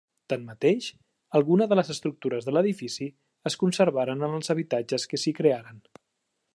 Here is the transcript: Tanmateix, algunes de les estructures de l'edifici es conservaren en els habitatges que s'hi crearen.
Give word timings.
Tanmateix, 0.31 0.85
algunes 1.39 1.69
de 1.73 1.77
les 1.79 1.91
estructures 1.95 2.47
de 2.49 2.55
l'edifici 2.55 3.09
es 3.51 3.59
conservaren 3.65 4.27
en 4.31 4.35
els 4.41 4.55
habitatges 4.57 5.07
que 5.13 5.25
s'hi 5.27 5.37
crearen. 5.43 5.85